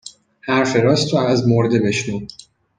[0.41, 2.19] حرف راستو از مرده بشنو